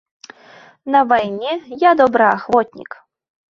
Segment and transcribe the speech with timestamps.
[0.95, 1.53] На вайне
[1.89, 3.01] я добраахвотнік.